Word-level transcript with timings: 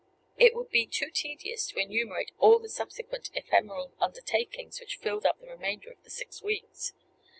It 0.35 0.55
would 0.55 0.71
be 0.71 0.87
too 0.87 1.11
tedious 1.11 1.67
to 1.67 1.77
enumerate 1.77 2.31
all 2.39 2.57
the 2.57 2.69
subsequent 2.69 3.29
ephemeral 3.35 3.91
undertakings 3.99 4.79
which 4.79 4.95
filled 4.97 5.27
up 5.27 5.39
the 5.39 5.45
remainder 5.47 5.91
of 5.91 6.01
the 6.01 6.09
six 6.09 6.41
weeks. 6.41 6.93